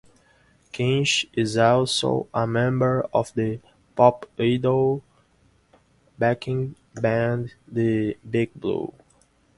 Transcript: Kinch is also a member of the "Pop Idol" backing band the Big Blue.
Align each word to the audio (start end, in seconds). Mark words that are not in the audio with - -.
Kinch 0.73 1.27
is 1.33 1.57
also 1.59 2.27
a 2.33 2.47
member 2.47 3.03
of 3.13 3.31
the 3.35 3.59
"Pop 3.95 4.25
Idol" 4.39 5.03
backing 6.17 6.75
band 6.95 7.53
the 7.67 8.17
Big 8.27 8.51
Blue. 8.55 8.95